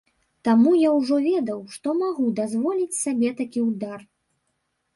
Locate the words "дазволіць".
2.41-2.99